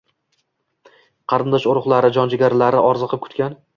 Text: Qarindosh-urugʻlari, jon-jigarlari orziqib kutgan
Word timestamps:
Qarindosh-urugʻlari, 1.33 2.13
jon-jigarlari 2.17 2.83
orziqib 2.93 3.23
kutgan 3.29 3.59